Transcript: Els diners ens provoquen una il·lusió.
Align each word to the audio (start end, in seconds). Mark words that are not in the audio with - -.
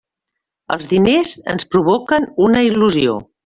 Els 0.75 0.87
diners 0.93 1.35
ens 1.55 1.69
provoquen 1.77 2.29
una 2.49 2.67
il·lusió. 2.73 3.19